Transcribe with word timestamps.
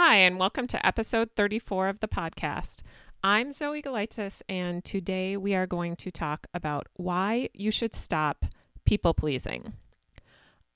Hi, 0.00 0.14
and 0.14 0.38
welcome 0.38 0.68
to 0.68 0.86
episode 0.86 1.30
34 1.34 1.88
of 1.88 1.98
the 1.98 2.06
podcast. 2.06 2.82
I'm 3.24 3.50
Zoe 3.50 3.82
Galitzis, 3.82 4.42
and 4.48 4.84
today 4.84 5.36
we 5.36 5.56
are 5.56 5.66
going 5.66 5.96
to 5.96 6.12
talk 6.12 6.46
about 6.54 6.86
why 6.94 7.48
you 7.52 7.72
should 7.72 7.96
stop 7.96 8.46
people 8.84 9.12
pleasing. 9.12 9.72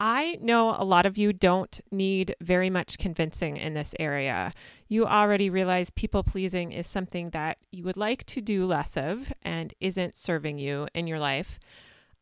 I 0.01 0.39
know 0.41 0.71
a 0.77 0.83
lot 0.83 1.07
of 1.07 1.17
you 1.17 1.33
don't 1.33 1.81
need 1.93 2.35
very 2.41 2.69
much 2.69 2.99
convincing 2.99 3.57
in 3.57 3.75
this 3.75 3.95
area. 4.01 4.53
You 4.89 5.07
already 5.07 5.49
realize 5.51 5.91
people 5.91 6.25
pleasing 6.25 6.73
is 6.73 6.89
something 6.89 7.31
that 7.31 7.59
you 7.71 7.85
would 7.85 7.97
like 7.97 8.25
to 8.25 8.41
do 8.41 8.67
less 8.67 8.97
of 8.97 9.33
and 9.41 9.73
isn't 9.79 10.17
serving 10.17 10.59
you 10.59 10.89
in 10.97 11.07
your 11.07 11.21
life. 11.21 11.61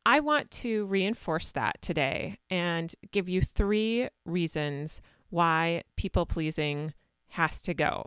I 0.04 0.20
want 0.20 0.50
to 0.50 0.84
reinforce 0.84 1.50
that 1.52 1.80
today 1.80 2.36
and 2.50 2.94
give 3.10 3.26
you 3.26 3.40
three 3.40 4.10
reasons 4.26 5.00
why 5.30 5.82
people 5.96 6.26
pleasing 6.26 6.92
has 7.30 7.62
to 7.62 7.74
go. 7.74 8.04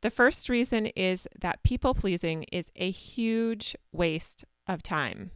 The 0.00 0.10
first 0.10 0.48
reason 0.48 0.86
is 0.86 1.28
that 1.40 1.62
people 1.62 1.94
pleasing 1.94 2.44
is 2.50 2.72
a 2.74 2.90
huge 2.90 3.76
waste 3.92 4.44
of 4.66 4.82
time. 4.82 5.30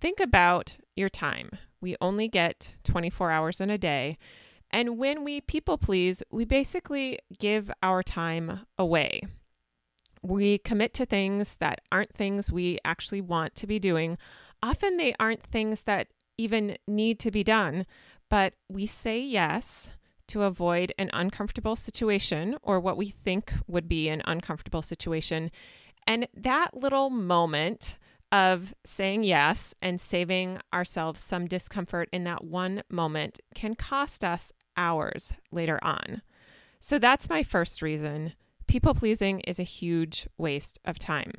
Think 0.00 0.20
about 0.20 0.76
your 0.94 1.08
time. 1.08 1.50
We 1.80 1.96
only 2.00 2.28
get 2.28 2.74
24 2.84 3.30
hours 3.30 3.60
in 3.60 3.70
a 3.70 3.78
day. 3.78 4.18
And 4.70 4.98
when 4.98 5.22
we 5.22 5.40
people 5.40 5.78
please, 5.78 6.22
we 6.30 6.44
basically 6.44 7.18
give 7.38 7.70
our 7.82 8.02
time 8.02 8.66
away. 8.76 9.22
We 10.22 10.58
commit 10.58 10.92
to 10.94 11.06
things 11.06 11.56
that 11.60 11.80
aren't 11.92 12.12
things 12.12 12.50
we 12.50 12.78
actually 12.84 13.20
want 13.20 13.54
to 13.56 13.66
be 13.66 13.78
doing. 13.78 14.18
Often 14.62 14.96
they 14.96 15.14
aren't 15.20 15.44
things 15.44 15.84
that 15.84 16.08
even 16.36 16.76
need 16.86 17.18
to 17.20 17.30
be 17.30 17.44
done, 17.44 17.86
but 18.28 18.54
we 18.68 18.86
say 18.86 19.20
yes 19.20 19.92
to 20.28 20.42
avoid 20.42 20.92
an 20.98 21.10
uncomfortable 21.12 21.76
situation 21.76 22.56
or 22.62 22.80
what 22.80 22.96
we 22.96 23.06
think 23.06 23.52
would 23.66 23.88
be 23.88 24.08
an 24.08 24.22
uncomfortable 24.24 24.82
situation. 24.82 25.50
And 26.06 26.26
that 26.34 26.76
little 26.76 27.10
moment 27.10 27.98
of 28.32 28.74
saying 28.84 29.24
yes 29.24 29.74
and 29.80 30.00
saving 30.00 30.58
ourselves 30.74 31.20
some 31.20 31.46
discomfort 31.46 32.08
in 32.12 32.24
that 32.24 32.44
one 32.44 32.82
moment 32.90 33.38
can 33.54 33.74
cost 33.74 34.24
us 34.24 34.52
hours 34.76 35.34
later 35.52 35.78
on. 35.82 36.22
So 36.80 36.98
that's 36.98 37.28
my 37.28 37.42
first 37.42 37.82
reason. 37.82 38.32
People 38.66 38.94
pleasing 38.94 39.40
is 39.40 39.58
a 39.58 39.64
huge 39.64 40.28
waste 40.36 40.80
of 40.84 40.98
time. 40.98 41.32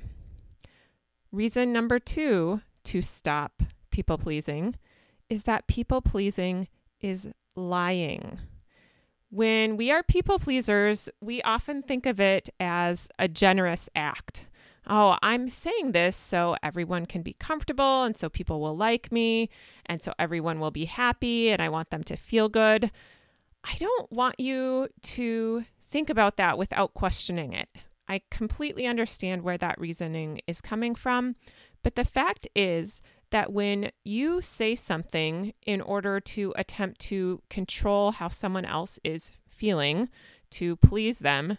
Reason 1.31 1.73
number 1.73 2.00
two 2.00 2.61
to 2.86 3.02
stop 3.02 3.64
people 3.92 4.17
pleasing 4.17 4.76
is 5.30 5.44
that 5.44 5.67
people 5.67 6.02
pleasing 6.02 6.70
is 7.08 7.30
lying. 7.55 8.39
When 9.30 9.75
we 9.77 9.91
are 9.91 10.03
people 10.03 10.39
pleasers, 10.39 11.09
we 11.22 11.41
often 11.41 11.81
think 11.81 12.05
of 12.05 12.19
it 12.19 12.49
as 12.59 13.09
a 13.19 13.27
generous 13.27 13.89
act. 13.95 14.47
Oh, 14.89 15.17
I'm 15.22 15.49
saying 15.49 15.91
this 15.91 16.16
so 16.16 16.55
everyone 16.64 17.05
can 17.05 17.22
be 17.22 17.33
comfortable 17.33 18.03
and 18.03 18.16
so 18.16 18.30
people 18.30 18.61
will 18.61 18.77
like 18.77 19.11
me 19.11 19.49
and 19.86 20.02
so 20.02 20.14
everyone 20.17 20.61
will 20.61 20.72
be 20.72 20.86
happy 20.86 21.49
and 21.49 21.61
I 21.61 21.67
want 21.67 21.89
them 21.89 22.03
to 22.05 22.16
feel 22.16 22.47
good. 22.47 22.89
I 23.66 23.75
don't 23.75 24.09
want 24.11 24.39
you 24.39 24.88
to 25.02 25.66
think 25.86 26.09
about 26.09 26.38
that 26.38 26.58
without 26.58 26.94
questioning 26.94 27.52
it. 27.52 27.67
I 28.08 28.21
completely 28.31 28.86
understand 28.86 29.42
where 29.42 29.58
that 29.58 29.77
reasoning 29.77 30.39
is 30.47 30.61
coming 30.61 30.95
from, 30.95 31.36
but 31.83 31.95
the 31.95 32.05
fact 32.05 32.47
is 32.55 33.02
that 33.31 33.52
when 33.52 33.92
you 34.03 34.42
say 34.42 34.75
something 34.75 35.53
in 35.66 35.81
order 35.81 36.20
to 36.20 36.53
attempt 36.56 37.00
to 37.02 37.42
control 37.50 38.11
how 38.11 38.30
someone 38.30 38.66
else 38.66 39.00
is 39.03 39.31
feeling 39.50 40.09
to 40.52 40.75
please 40.78 41.20
them, 41.20 41.58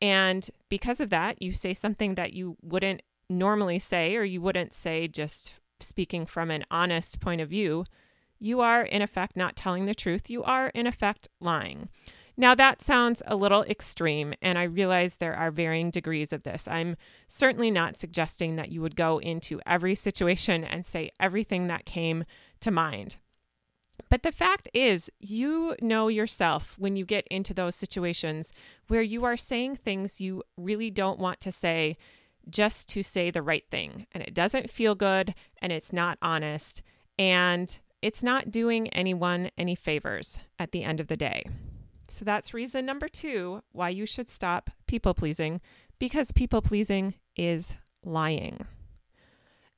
and 0.00 0.50
because 0.68 1.00
of 1.00 1.10
that, 1.10 1.40
you 1.40 1.52
say 1.52 1.74
something 1.74 2.16
that 2.16 2.32
you 2.32 2.56
wouldn't 2.60 3.02
normally 3.30 3.78
say, 3.78 4.16
or 4.16 4.24
you 4.24 4.40
wouldn't 4.40 4.72
say 4.72 5.06
just 5.06 5.54
speaking 5.80 6.26
from 6.26 6.50
an 6.50 6.64
honest 6.70 7.20
point 7.20 7.40
of 7.40 7.48
view, 7.48 7.84
you 8.38 8.60
are 8.60 8.82
in 8.82 9.02
effect 9.02 9.36
not 9.36 9.54
telling 9.54 9.86
the 9.86 9.94
truth. 9.94 10.28
You 10.28 10.42
are 10.42 10.68
in 10.70 10.86
effect 10.88 11.28
lying. 11.40 11.88
Now, 12.36 12.54
that 12.54 12.80
sounds 12.80 13.22
a 13.26 13.36
little 13.36 13.62
extreme, 13.64 14.32
and 14.40 14.58
I 14.58 14.62
realize 14.64 15.16
there 15.16 15.36
are 15.36 15.50
varying 15.50 15.90
degrees 15.90 16.32
of 16.32 16.44
this. 16.44 16.66
I'm 16.66 16.96
certainly 17.28 17.70
not 17.70 17.96
suggesting 17.96 18.56
that 18.56 18.72
you 18.72 18.80
would 18.80 18.96
go 18.96 19.18
into 19.18 19.60
every 19.66 19.94
situation 19.94 20.64
and 20.64 20.86
say 20.86 21.10
everything 21.20 21.66
that 21.66 21.84
came 21.84 22.24
to 22.60 22.70
mind. 22.70 23.16
But 24.08 24.22
the 24.22 24.32
fact 24.32 24.68
is, 24.72 25.10
you 25.20 25.76
know 25.80 26.08
yourself 26.08 26.76
when 26.78 26.96
you 26.96 27.04
get 27.04 27.26
into 27.28 27.54
those 27.54 27.74
situations 27.74 28.52
where 28.88 29.02
you 29.02 29.24
are 29.24 29.36
saying 29.36 29.76
things 29.76 30.20
you 30.20 30.42
really 30.56 30.90
don't 30.90 31.18
want 31.18 31.40
to 31.42 31.52
say 31.52 31.96
just 32.48 32.88
to 32.90 33.02
say 33.02 33.30
the 33.30 33.42
right 33.42 33.64
thing. 33.70 34.06
And 34.12 34.22
it 34.22 34.34
doesn't 34.34 34.70
feel 34.70 34.94
good 34.94 35.34
and 35.60 35.72
it's 35.72 35.92
not 35.92 36.18
honest. 36.20 36.82
And 37.18 37.78
it's 38.00 38.22
not 38.22 38.50
doing 38.50 38.88
anyone 38.88 39.50
any 39.56 39.74
favors 39.74 40.40
at 40.58 40.72
the 40.72 40.82
end 40.82 40.98
of 41.00 41.06
the 41.06 41.16
day. 41.16 41.44
So 42.12 42.26
that's 42.26 42.52
reason 42.52 42.84
number 42.84 43.08
two 43.08 43.62
why 43.72 43.88
you 43.88 44.04
should 44.04 44.28
stop 44.28 44.68
people 44.86 45.14
pleasing 45.14 45.62
because 45.98 46.30
people 46.30 46.60
pleasing 46.60 47.14
is 47.36 47.74
lying. 48.04 48.66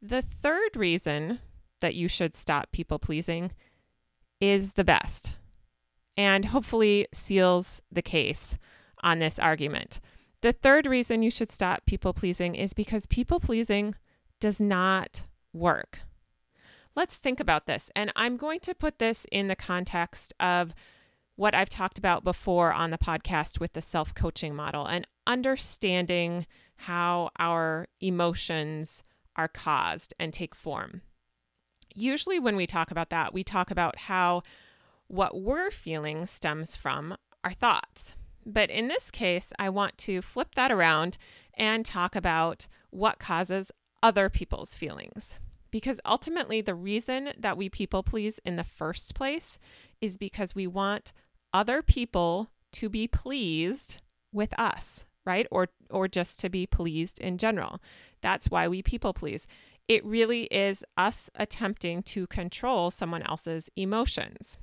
The 0.02 0.20
third 0.20 0.74
reason 0.74 1.38
that 1.80 1.94
you 1.94 2.08
should 2.08 2.34
stop 2.34 2.72
people 2.72 2.98
pleasing 2.98 3.52
is 4.40 4.72
the 4.72 4.82
best 4.82 5.36
and 6.16 6.46
hopefully 6.46 7.06
seals 7.14 7.80
the 7.92 8.02
case 8.02 8.58
on 9.00 9.20
this 9.20 9.38
argument. 9.38 10.00
The 10.40 10.52
third 10.52 10.86
reason 10.86 11.22
you 11.22 11.30
should 11.30 11.50
stop 11.50 11.86
people 11.86 12.12
pleasing 12.12 12.56
is 12.56 12.74
because 12.74 13.06
people 13.06 13.38
pleasing 13.38 13.94
does 14.40 14.60
not 14.60 15.22
work. 15.52 16.00
Let's 16.96 17.16
think 17.16 17.38
about 17.38 17.66
this. 17.66 17.92
And 17.94 18.12
I'm 18.16 18.36
going 18.36 18.58
to 18.60 18.74
put 18.74 18.98
this 18.98 19.24
in 19.30 19.46
the 19.46 19.56
context 19.56 20.34
of 20.40 20.74
what 21.36 21.54
I've 21.54 21.68
talked 21.68 21.98
about 21.98 22.24
before 22.24 22.72
on 22.72 22.90
the 22.90 22.98
podcast 22.98 23.60
with 23.60 23.72
the 23.72 23.82
self 23.82 24.14
coaching 24.14 24.54
model 24.54 24.86
and 24.86 25.06
understanding 25.26 26.46
how 26.76 27.30
our 27.38 27.88
emotions 28.00 29.02
are 29.36 29.48
caused 29.48 30.14
and 30.18 30.32
take 30.32 30.54
form. 30.54 31.02
Usually, 31.94 32.38
when 32.38 32.56
we 32.56 32.66
talk 32.66 32.90
about 32.90 33.10
that, 33.10 33.32
we 33.32 33.42
talk 33.42 33.70
about 33.70 34.00
how 34.00 34.42
what 35.06 35.40
we're 35.40 35.70
feeling 35.70 36.26
stems 36.26 36.76
from 36.76 37.16
our 37.42 37.52
thoughts. 37.52 38.14
But 38.46 38.70
in 38.70 38.88
this 38.88 39.10
case, 39.10 39.52
I 39.58 39.70
want 39.70 39.96
to 39.98 40.22
flip 40.22 40.54
that 40.54 40.72
around 40.72 41.16
and 41.54 41.84
talk 41.84 42.16
about 42.16 42.66
what 42.90 43.18
causes 43.18 43.70
other 44.02 44.28
people's 44.28 44.74
feelings. 44.74 45.38
Because 45.74 46.00
ultimately, 46.06 46.60
the 46.60 46.76
reason 46.76 47.32
that 47.36 47.56
we 47.56 47.68
people 47.68 48.04
please 48.04 48.38
in 48.44 48.54
the 48.54 48.62
first 48.62 49.16
place 49.16 49.58
is 50.00 50.16
because 50.16 50.54
we 50.54 50.68
want 50.68 51.12
other 51.52 51.82
people 51.82 52.52
to 52.74 52.88
be 52.88 53.08
pleased 53.08 54.00
with 54.32 54.56
us, 54.56 55.04
right? 55.26 55.48
Or 55.50 55.70
or 55.90 56.06
just 56.06 56.38
to 56.38 56.48
be 56.48 56.64
pleased 56.64 57.18
in 57.18 57.38
general. 57.38 57.80
That's 58.20 58.48
why 58.52 58.68
we 58.68 58.82
people 58.82 59.12
please. 59.12 59.48
It 59.88 60.04
really 60.04 60.44
is 60.44 60.84
us 60.96 61.28
attempting 61.34 62.04
to 62.04 62.28
control 62.28 62.92
someone 62.92 63.22
else's 63.22 63.68
emotions, 63.74 64.56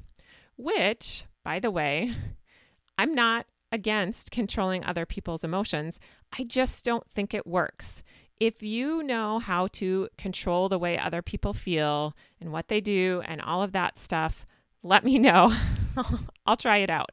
which, 0.55 1.25
by 1.43 1.59
the 1.59 1.71
way, 1.71 2.13
I'm 2.97 3.13
not 3.13 3.47
against 3.69 4.31
controlling 4.31 4.85
other 4.85 5.05
people's 5.05 5.43
emotions. 5.43 5.99
I 6.31 6.45
just 6.45 6.85
don't 6.85 7.09
think 7.11 7.33
it 7.33 7.45
works. 7.45 8.01
If 8.41 8.63
you 8.63 9.03
know 9.03 9.37
how 9.37 9.67
to 9.73 10.09
control 10.17 10.67
the 10.67 10.79
way 10.79 10.97
other 10.97 11.21
people 11.21 11.53
feel 11.53 12.15
and 12.39 12.51
what 12.51 12.69
they 12.69 12.81
do 12.81 13.21
and 13.25 13.39
all 13.39 13.61
of 13.61 13.71
that 13.73 13.99
stuff, 13.99 14.47
let 14.81 15.03
me 15.03 15.19
know. 15.19 15.53
I'll 16.47 16.57
try 16.57 16.77
it 16.77 16.89
out. 16.89 17.11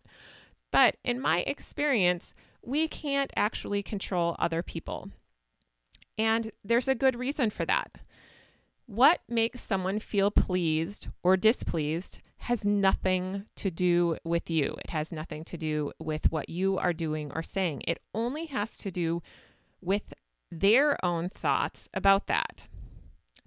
But 0.70 0.96
in 1.04 1.20
my 1.20 1.40
experience, 1.40 2.32
we 2.62 2.88
can't 2.88 3.30
actually 3.36 3.82
control 3.82 4.36
other 4.38 4.62
people. 4.62 5.10
And 6.16 6.50
there's 6.64 6.88
a 6.88 6.94
good 6.94 7.14
reason 7.14 7.50
for 7.50 7.66
that. 7.66 7.96
What 8.86 9.20
makes 9.28 9.60
someone 9.60 9.98
feel 9.98 10.30
pleased 10.30 11.08
or 11.22 11.36
displeased 11.36 12.20
has 12.38 12.64
nothing 12.64 13.44
to 13.56 13.70
do 13.70 14.16
with 14.24 14.48
you. 14.48 14.76
It 14.82 14.90
has 14.92 15.12
nothing 15.12 15.44
to 15.44 15.58
do 15.58 15.92
with 15.98 16.32
what 16.32 16.48
you 16.48 16.78
are 16.78 16.94
doing 16.94 17.30
or 17.34 17.42
saying. 17.42 17.82
It 17.86 17.98
only 18.14 18.46
has 18.46 18.78
to 18.78 18.90
do 18.90 19.20
with 19.82 20.14
their 20.50 21.02
own 21.04 21.28
thoughts 21.28 21.88
about 21.94 22.26
that. 22.26 22.66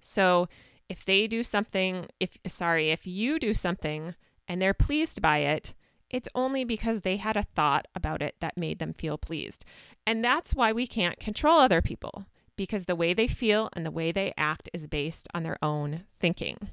So, 0.00 0.48
if 0.88 1.04
they 1.04 1.26
do 1.26 1.42
something, 1.42 2.06
if 2.20 2.36
sorry, 2.46 2.90
if 2.90 3.06
you 3.06 3.38
do 3.38 3.54
something 3.54 4.14
and 4.46 4.60
they're 4.60 4.74
pleased 4.74 5.22
by 5.22 5.38
it, 5.38 5.74
it's 6.10 6.28
only 6.34 6.64
because 6.64 7.00
they 7.00 7.16
had 7.16 7.36
a 7.36 7.44
thought 7.54 7.88
about 7.94 8.20
it 8.20 8.36
that 8.40 8.58
made 8.58 8.78
them 8.78 8.92
feel 8.92 9.16
pleased. 9.16 9.64
And 10.06 10.22
that's 10.22 10.54
why 10.54 10.72
we 10.72 10.86
can't 10.86 11.18
control 11.18 11.58
other 11.58 11.80
people 11.80 12.26
because 12.56 12.84
the 12.84 12.96
way 12.96 13.14
they 13.14 13.26
feel 13.26 13.70
and 13.72 13.86
the 13.86 13.90
way 13.90 14.12
they 14.12 14.34
act 14.36 14.68
is 14.74 14.86
based 14.86 15.26
on 15.32 15.42
their 15.42 15.56
own 15.62 16.04
thinking. 16.20 16.68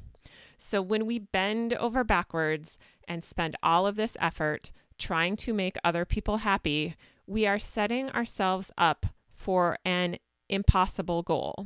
So 0.57 0.81
when 0.81 1.05
we 1.05 1.19
bend 1.19 1.73
over 1.75 2.03
backwards 2.03 2.77
and 3.07 3.23
spend 3.23 3.55
all 3.63 3.87
of 3.87 3.95
this 3.95 4.17
effort 4.19 4.71
trying 4.97 5.37
to 5.37 5.53
make 5.53 5.77
other 5.83 6.03
people 6.03 6.37
happy, 6.37 6.95
we 7.25 7.47
are 7.47 7.59
setting 7.59 8.09
ourselves 8.09 8.71
up 8.77 9.05
for 9.39 9.77
an 9.85 10.17
impossible 10.49 11.23
goal. 11.23 11.65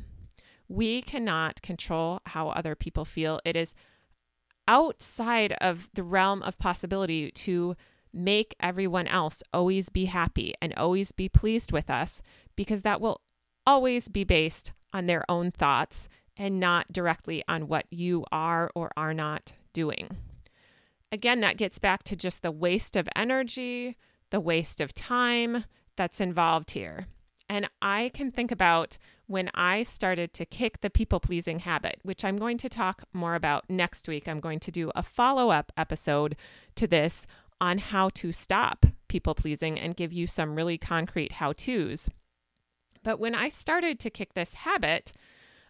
We 0.68 1.02
cannot 1.02 1.62
control 1.62 2.20
how 2.28 2.50
other 2.50 2.76
people 2.76 3.04
feel. 3.04 3.40
It 3.44 3.56
is 3.56 3.74
outside 4.68 5.54
of 5.60 5.90
the 5.94 6.04
realm 6.04 6.42
of 6.44 6.58
possibility 6.58 7.32
to 7.32 7.76
make 8.14 8.56
everyone 8.60 9.08
else 9.08 9.42
always 9.52 9.90
be 9.90 10.06
happy 10.06 10.54
and 10.62 10.74
always 10.76 11.12
be 11.12 11.28
pleased 11.28 11.72
with 11.72 11.90
us 11.90 12.22
because 12.56 12.84
that 12.84 13.02
will 13.02 13.22
always 13.66 14.08
be 14.08 14.24
based 14.24 14.72
on 14.94 15.08
their 15.08 15.30
own 15.30 15.50
thoughts 15.50 16.08
and 16.38 16.60
not 16.60 16.92
directly 16.94 17.44
on 17.48 17.68
what 17.68 17.86
you 17.90 18.24
are 18.32 18.70
or 18.76 18.92
are 18.96 19.14
not 19.14 19.54
doing. 19.74 20.18
Again, 21.12 21.42
that 21.42 21.58
gets 21.58 21.80
back 21.80 22.04
to 22.04 22.16
just 22.16 22.42
the 22.42 22.52
waste 22.52 22.96
of 22.96 23.10
energy, 23.16 23.98
the 24.30 24.40
waste 24.40 24.80
of 24.80 24.94
time 24.94 25.66
that's 25.96 26.22
involved 26.22 26.72
here. 26.72 27.08
And 27.54 27.70
I 27.84 28.10
can 28.16 28.32
think 28.32 28.52
about 28.52 28.98
when 29.28 29.52
I 29.54 29.84
started 29.84 30.34
to 30.34 30.44
kick 30.44 30.82
the 30.82 30.90
people 30.90 31.20
pleasing 31.20 31.60
habit, 31.60 32.00
which 32.02 32.26
I'm 32.26 32.36
going 32.36 32.58
to 32.58 32.68
talk 32.68 33.04
more 33.14 33.36
about 33.36 33.70
next 33.70 34.08
week. 34.08 34.28
I'm 34.28 34.40
going 34.40 34.60
to 34.62 34.72
do 34.72 34.92
a 34.96 35.04
follow 35.04 35.52
up 35.52 35.72
episode 35.78 36.36
to 36.74 36.88
this 36.88 37.28
on 37.62 37.78
how 37.78 38.10
to 38.16 38.32
stop 38.32 38.88
people 39.08 39.36
pleasing 39.36 39.80
and 39.80 39.96
give 39.96 40.12
you 40.12 40.26
some 40.26 40.56
really 40.56 40.80
concrete 40.80 41.34
how 41.34 41.54
to's. 41.54 42.10
But 43.04 43.20
when 43.20 43.36
I 43.36 43.50
started 43.50 44.00
to 44.00 44.10
kick 44.10 44.34
this 44.34 44.56
habit, 44.56 45.14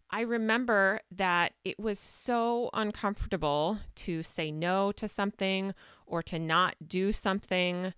I 0.09 0.21
remember 0.21 1.01
that 1.11 1.51
it 1.65 1.77
was 1.77 1.99
so 1.99 2.69
uncomfortable 2.71 3.79
to 3.95 4.23
say 4.23 4.53
no 4.53 4.93
to 4.93 5.09
something 5.09 5.73
or 6.05 6.23
to 6.23 6.39
not 6.39 6.77
do 6.87 7.11
something 7.11 7.93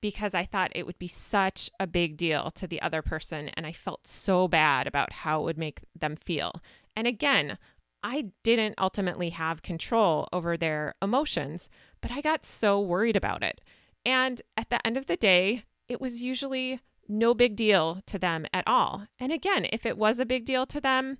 because 0.00 0.34
I 0.34 0.44
thought 0.44 0.72
it 0.74 0.86
would 0.86 0.98
be 0.98 1.08
such 1.08 1.70
a 1.78 1.86
big 1.86 2.16
deal 2.16 2.50
to 2.52 2.66
the 2.66 2.80
other 2.82 3.02
person. 3.02 3.50
And 3.50 3.66
I 3.66 3.72
felt 3.72 4.06
so 4.06 4.48
bad 4.48 4.86
about 4.86 5.12
how 5.12 5.40
it 5.40 5.44
would 5.44 5.58
make 5.58 5.80
them 5.98 6.16
feel. 6.16 6.62
And 6.96 7.06
again, 7.06 7.58
I 8.02 8.30
didn't 8.42 8.76
ultimately 8.78 9.30
have 9.30 9.62
control 9.62 10.28
over 10.32 10.56
their 10.56 10.94
emotions, 11.02 11.68
but 12.00 12.10
I 12.10 12.20
got 12.20 12.44
so 12.44 12.80
worried 12.80 13.16
about 13.16 13.42
it. 13.42 13.60
And 14.06 14.40
at 14.56 14.70
the 14.70 14.84
end 14.86 14.96
of 14.96 15.06
the 15.06 15.16
day, 15.16 15.62
it 15.88 16.00
was 16.00 16.22
usually 16.22 16.80
no 17.08 17.34
big 17.34 17.56
deal 17.56 18.00
to 18.06 18.18
them 18.18 18.46
at 18.54 18.66
all. 18.66 19.06
And 19.18 19.32
again, 19.32 19.66
if 19.72 19.84
it 19.84 19.98
was 19.98 20.20
a 20.20 20.26
big 20.26 20.44
deal 20.44 20.64
to 20.66 20.80
them, 20.80 21.18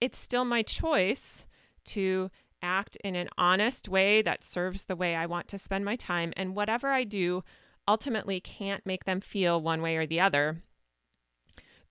it's 0.00 0.18
still 0.18 0.44
my 0.44 0.62
choice 0.62 1.44
to 1.86 2.30
act 2.62 2.96
in 3.04 3.14
an 3.14 3.28
honest 3.36 3.88
way 3.88 4.22
that 4.22 4.42
serves 4.42 4.84
the 4.84 4.96
way 4.96 5.14
I 5.14 5.26
want 5.26 5.48
to 5.48 5.58
spend 5.58 5.84
my 5.84 5.96
time. 5.96 6.32
And 6.36 6.54
whatever 6.54 6.88
I 6.88 7.04
do 7.04 7.44
ultimately 7.86 8.40
can't 8.40 8.86
make 8.86 9.04
them 9.04 9.20
feel 9.20 9.60
one 9.60 9.82
way 9.82 9.96
or 9.96 10.06
the 10.06 10.20
other. 10.20 10.62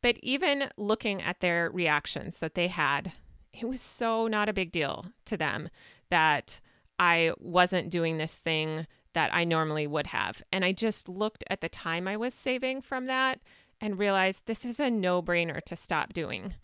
But 0.02 0.18
even 0.22 0.70
looking 0.78 1.22
at 1.22 1.40
their 1.40 1.70
reactions 1.72 2.40
that 2.40 2.56
they 2.56 2.68
had, 2.68 3.14
it 3.54 3.68
was 3.68 3.82
so 3.82 4.28
not 4.28 4.50
a 4.50 4.54
big 4.54 4.72
deal 4.72 5.06
to 5.26 5.38
them 5.38 5.70
that 6.10 6.60
I 7.00 7.34
wasn't 7.40 7.90
doing 7.90 8.18
this 8.18 8.38
thing 8.38 8.88
that 9.14 9.34
I 9.34 9.44
normally 9.44 9.88
would 9.88 10.08
have. 10.08 10.42
And 10.52 10.66
I 10.66 10.72
just 10.72 11.08
looked 11.08 11.44
at 11.50 11.62
the 11.62 11.70
time 11.70 12.08
I 12.08 12.18
was 12.18 12.34
saving 12.34 12.82
from 12.82 13.06
that 13.06 13.40
and 13.80 14.00
realized 14.00 14.46
this 14.46 14.66
is 14.66 14.80
a 14.80 14.90
no 14.90 15.22
brainer 15.22 15.62
to 15.64 15.76
stop 15.76 16.14
doing. 16.14 16.56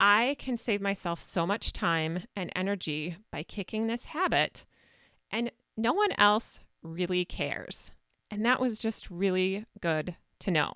I 0.00 0.36
can 0.38 0.56
save 0.56 0.80
myself 0.80 1.20
so 1.20 1.46
much 1.46 1.72
time 1.72 2.24
and 2.36 2.52
energy 2.54 3.16
by 3.32 3.42
kicking 3.42 3.86
this 3.86 4.06
habit, 4.06 4.64
and 5.30 5.50
no 5.76 5.92
one 5.92 6.12
else 6.16 6.60
really 6.82 7.24
cares. 7.24 7.90
And 8.30 8.44
that 8.44 8.60
was 8.60 8.78
just 8.78 9.10
really 9.10 9.64
good 9.80 10.16
to 10.40 10.50
know. 10.50 10.74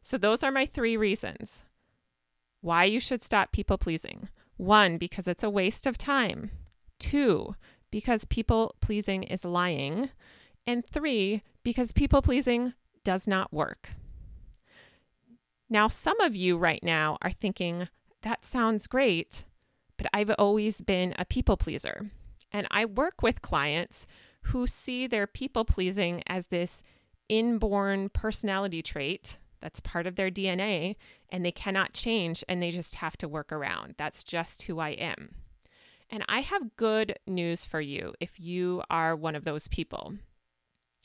So, 0.00 0.16
those 0.16 0.42
are 0.42 0.52
my 0.52 0.66
three 0.66 0.96
reasons 0.96 1.62
why 2.60 2.84
you 2.84 3.00
should 3.00 3.22
stop 3.22 3.52
people 3.52 3.78
pleasing. 3.78 4.28
One, 4.56 4.98
because 4.98 5.28
it's 5.28 5.42
a 5.42 5.50
waste 5.50 5.86
of 5.86 5.98
time. 5.98 6.50
Two, 6.98 7.54
because 7.90 8.24
people 8.24 8.74
pleasing 8.80 9.22
is 9.22 9.44
lying. 9.44 10.10
And 10.66 10.84
three, 10.84 11.42
because 11.62 11.92
people 11.92 12.22
pleasing 12.22 12.72
does 13.04 13.26
not 13.26 13.52
work. 13.52 13.90
Now, 15.68 15.88
some 15.88 16.20
of 16.20 16.34
you 16.34 16.56
right 16.56 16.82
now 16.82 17.18
are 17.22 17.30
thinking, 17.30 17.88
that 18.22 18.44
sounds 18.44 18.86
great, 18.86 19.44
but 19.96 20.06
I've 20.12 20.30
always 20.38 20.80
been 20.80 21.14
a 21.18 21.24
people 21.24 21.56
pleaser. 21.56 22.10
And 22.52 22.66
I 22.70 22.84
work 22.84 23.22
with 23.22 23.42
clients 23.42 24.06
who 24.46 24.66
see 24.66 25.06
their 25.06 25.26
people 25.26 25.64
pleasing 25.64 26.22
as 26.26 26.46
this 26.46 26.82
inborn 27.28 28.08
personality 28.08 28.82
trait 28.82 29.38
that's 29.60 29.80
part 29.80 30.06
of 30.06 30.16
their 30.16 30.30
DNA 30.30 30.96
and 31.30 31.44
they 31.44 31.50
cannot 31.50 31.92
change 31.92 32.44
and 32.48 32.62
they 32.62 32.70
just 32.70 32.96
have 32.96 33.16
to 33.16 33.28
work 33.28 33.50
around. 33.50 33.94
That's 33.96 34.22
just 34.22 34.62
who 34.62 34.78
I 34.78 34.90
am. 34.90 35.34
And 36.08 36.24
I 36.28 36.40
have 36.40 36.76
good 36.76 37.18
news 37.26 37.64
for 37.64 37.80
you 37.80 38.14
if 38.20 38.38
you 38.38 38.82
are 38.88 39.16
one 39.16 39.34
of 39.34 39.44
those 39.44 39.66
people. 39.66 40.14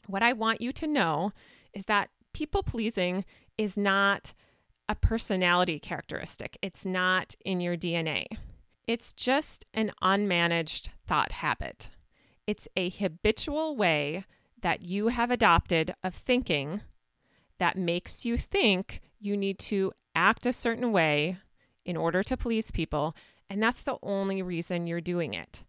What 0.06 0.22
I 0.22 0.34
want 0.34 0.62
you 0.62 0.72
to 0.74 0.88
know 0.88 1.32
is 1.74 1.86
that 1.86 2.10
people 2.34 2.62
pleasing 2.62 3.26
is 3.58 3.78
not 3.78 4.34
a 4.88 4.96
personality 4.96 5.80
characteristic, 5.80 6.58
it's 6.62 6.86
not 6.86 7.34
in 7.46 7.62
your 7.62 7.78
DNA. 7.78 8.26
It's 8.88 9.14
just 9.14 9.66
an 9.74 9.92
unmanaged 10.04 10.90
thought 11.08 11.32
habit. 11.32 11.90
It's 12.48 12.68
a 12.76 12.90
habitual 12.90 13.76
way 13.76 14.26
that 14.62 14.84
you 14.84 15.08
have 15.10 15.32
adopted 15.32 15.94
of 16.04 16.14
thinking 16.14 16.82
that 17.60 17.78
makes 17.78 18.26
you 18.26 18.38
think 18.38 19.02
you 19.20 19.38
need 19.38 19.60
to 19.60 19.92
act 20.16 20.46
a 20.46 20.54
certain 20.54 20.92
way 20.92 21.38
in 21.86 21.96
order 21.96 22.24
to 22.24 22.38
please 22.38 22.72
people. 22.72 23.16
And 23.50 23.62
that's 23.62 23.84
the 23.84 23.98
only 24.02 24.42
reason 24.42 24.88
you're 24.88 25.02
doing 25.02 25.34
it. 25.34 25.64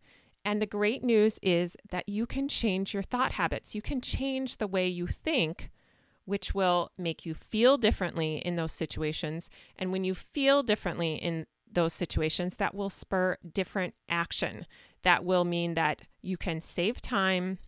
And 0.44 0.60
the 0.60 0.66
great 0.66 1.04
news 1.04 1.38
is 1.42 1.76
that 1.90 2.08
you 2.08 2.26
can 2.26 2.48
change 2.48 2.94
your 2.94 3.02
thought 3.02 3.32
habits. 3.32 3.74
You 3.74 3.82
can 3.82 4.00
change 4.00 4.56
the 4.56 4.66
way 4.66 4.88
you 4.88 5.06
think, 5.06 5.70
which 6.24 6.54
will 6.54 6.90
make 6.98 7.24
you 7.24 7.34
feel 7.34 7.76
differently 7.76 8.36
in 8.36 8.56
those 8.56 8.72
situations. 8.72 9.50
And 9.78 9.92
when 9.92 10.04
you 10.04 10.14
feel 10.14 10.62
differently 10.62 11.14
in 11.14 11.46
those 11.74 11.92
situations, 11.92 12.56
that 12.56 12.74
will 12.74 12.90
spur 12.90 13.36
different 13.52 13.94
action. 14.08 14.66
That 15.02 15.24
will 15.24 15.44
mean 15.44 15.74
that 15.74 16.02
you 16.20 16.36
can 16.36 16.60
save 16.60 17.00
time, 17.00 17.58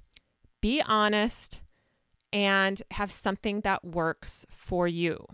be 0.61 0.83
honest, 0.83 1.63
and 2.33 2.83
have 2.93 3.13
something 3.13 3.61
that 3.61 3.85
works 3.85 4.45
for 4.55 4.89
you. 4.89 5.27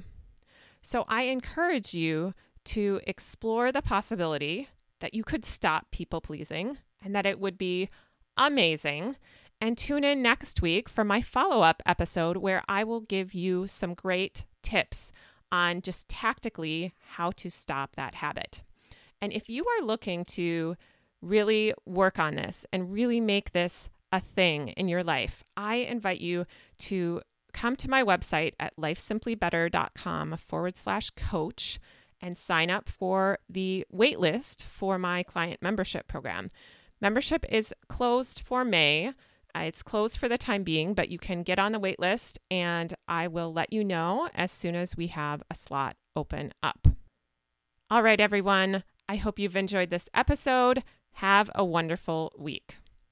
So 0.83 1.05
I 1.09 1.23
encourage 1.23 1.95
you 1.95 2.35
to 2.67 3.01
explore 3.07 3.73
the 3.73 3.83
possibility 3.83 4.69
that 5.01 5.15
you 5.15 5.25
could 5.25 5.45
stop 5.45 5.91
people 5.91 6.21
pleasing 6.21 6.79
and 7.03 7.15
that 7.15 7.27
it 7.27 7.41
would 7.41 7.59
be 7.59 7.89
amazing. 8.37 9.17
And 9.61 9.77
tune 9.77 10.05
in 10.05 10.23
next 10.23 10.63
week 10.63 10.89
for 10.89 11.05
my 11.05 11.21
follow 11.21 11.63
up 11.63 11.83
episode 11.85 12.39
where 12.39 12.63
I 12.69 12.85
will 12.85 13.01
give 13.01 13.35
you 13.35 13.67
some 13.67 13.95
great 13.95 14.45
tips 14.63 15.13
on 15.53 15.81
just 15.83 16.09
tactically 16.09 16.93
how 17.17 17.31
to 17.33 17.51
stop 17.51 17.97
that 17.97 18.17
habit. 18.17 18.63
And 19.21 19.33
if 19.33 19.49
you 19.49 19.67
are 19.67 19.85
looking 19.85 20.25
to 20.27 20.77
really 21.21 21.75
work 21.85 22.19
on 22.19 22.37
this 22.37 22.67
and 22.73 22.93
really 22.93 23.21
make 23.21 23.53
this 23.53 23.91
a 24.13 24.21
thing 24.21 24.69
in 24.69 24.89
your 24.89 25.05
life, 25.05 25.45
I 25.57 25.77
invite 25.77 26.21
you 26.21 26.47
to 26.79 27.21
come 27.53 27.77
to 27.77 27.91
my 27.91 28.03
website 28.03 28.53
at 28.59 28.77
lifesimplybetter.com 28.77 30.37
forward 30.37 30.77
slash 30.77 31.11
coach 31.11 31.79
and 32.21 32.37
sign 32.37 32.71
up 32.71 32.89
for 32.89 33.39
the 33.49 33.87
waitlist 33.93 34.65
for 34.65 34.99
my 34.99 35.23
client 35.23 35.61
membership 35.63 36.07
program. 36.07 36.51
Membership 37.01 37.45
is 37.49 37.75
closed 37.89 38.41
for 38.41 38.65
May. 38.65 39.13
It's 39.55 39.83
closed 39.83 40.17
for 40.17 40.29
the 40.29 40.39
time 40.39 40.63
being, 40.63 40.95
but 40.95 41.09
you 41.09 41.19
can 41.19 41.43
get 41.43 41.59
on 41.59 41.73
the 41.73 41.81
waitlist 41.81 42.39
and 42.51 42.95
I 43.09 43.27
will 43.29 43.53
let 43.53 43.73
you 43.73 43.85
know 43.85 44.29
as 44.35 44.51
soon 44.51 44.75
as 44.75 44.97
we 44.97 45.09
have 45.09 45.43
a 45.51 45.55
slot 45.55 45.97
open 46.17 46.53
up. 46.63 46.89
All 47.91 48.03
right, 48.03 48.21
everyone. 48.21 48.85
I 49.09 49.17
hope 49.17 49.39
you've 49.39 49.57
enjoyed 49.57 49.91
this 49.91 50.09
episode. 50.15 50.83
Have 51.15 51.51
a 51.55 51.65
wonderful 51.65 52.33
week. 52.39 52.77